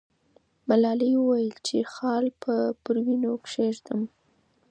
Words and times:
ملالۍ 0.69 1.11
وویل 1.17 1.51
چې 1.67 1.77
خال 1.93 2.25
به 2.41 2.55
پر 2.83 2.95
وینو 3.05 3.33
کښېږدم. 3.43 4.01